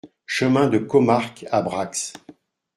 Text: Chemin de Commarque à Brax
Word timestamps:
Chemin 0.25 0.65
de 0.67 0.79
Commarque 0.79 1.45
à 1.51 1.61
Brax 1.61 2.13